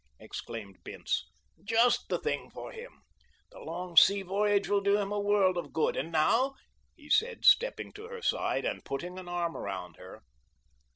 [0.19, 1.27] exclaimed Bince;
[1.63, 3.03] "just the thing for him.
[3.51, 5.95] The long sea voyage will do him a world of good.
[5.95, 6.55] And now,"
[6.95, 10.23] he said, stepping to her side and putting an arm around her.